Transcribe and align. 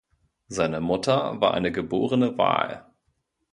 Seine 0.47 0.81
Mutter 0.81 1.39
war 1.41 1.53
eine 1.53 1.71
geborene 1.71 2.35
Wahl. 2.35 2.87